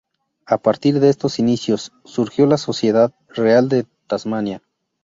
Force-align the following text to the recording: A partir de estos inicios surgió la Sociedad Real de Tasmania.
A 0.47 0.57
partir 0.57 0.99
de 0.99 1.09
estos 1.11 1.37
inicios 1.37 1.91
surgió 2.05 2.47
la 2.47 2.57
Sociedad 2.57 3.13
Real 3.29 3.69
de 3.69 3.85
Tasmania. 4.07 4.63